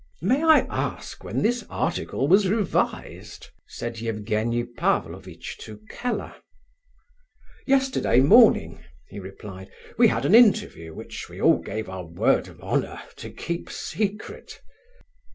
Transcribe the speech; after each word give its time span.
"May 0.23 0.41
I 0.43 0.61
ask 0.67 1.23
when 1.23 1.43
this 1.43 1.63
article 1.69 2.27
was 2.27 2.47
revised?" 2.47 3.49
said 3.67 4.01
Evgenie 4.01 4.63
Pavlovitch 4.63 5.59
to 5.59 5.77
Keller. 5.91 6.33
"Yesterday 7.67 8.19
morning," 8.19 8.83
he 9.09 9.19
replied, 9.19 9.69
"we 9.99 10.07
had 10.07 10.25
an 10.25 10.33
interview 10.33 10.95
which 10.95 11.29
we 11.29 11.39
all 11.39 11.59
gave 11.61 11.87
our 11.87 12.03
word 12.07 12.47
of 12.47 12.59
honour 12.61 12.99
to 13.17 13.29
keep 13.29 13.69
secret." 13.69 14.59